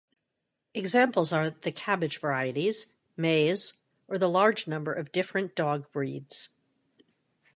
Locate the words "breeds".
5.91-6.49